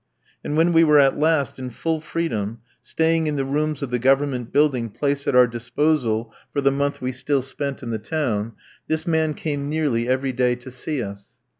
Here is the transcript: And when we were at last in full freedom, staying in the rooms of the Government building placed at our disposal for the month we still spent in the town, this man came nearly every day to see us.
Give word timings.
And 0.43 0.57
when 0.57 0.73
we 0.73 0.83
were 0.83 0.99
at 0.99 1.19
last 1.19 1.59
in 1.59 1.69
full 1.69 2.01
freedom, 2.01 2.61
staying 2.81 3.27
in 3.27 3.35
the 3.35 3.45
rooms 3.45 3.83
of 3.83 3.91
the 3.91 3.99
Government 3.99 4.51
building 4.51 4.89
placed 4.89 5.27
at 5.27 5.35
our 5.35 5.45
disposal 5.45 6.33
for 6.51 6.59
the 6.59 6.71
month 6.71 7.01
we 7.03 7.11
still 7.11 7.43
spent 7.43 7.83
in 7.83 7.91
the 7.91 7.99
town, 7.99 8.53
this 8.87 9.05
man 9.05 9.35
came 9.35 9.69
nearly 9.69 10.09
every 10.09 10.31
day 10.33 10.55
to 10.55 10.71
see 10.71 11.03
us. 11.03 11.37